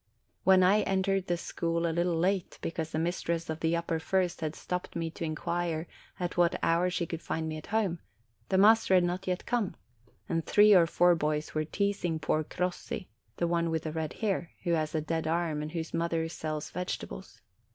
[0.43, 4.41] When I entered the school a little late, because the mistress of the upper first
[4.41, 5.85] had stopped me to inquire
[6.19, 7.99] at what hour she could find me at home,
[8.49, 9.75] the master had not yet come,
[10.27, 14.49] and three or four boys were teasing poor Crossi, the one with the red hair,
[14.63, 17.39] who has a dead arm, and whose mother sells vegetables.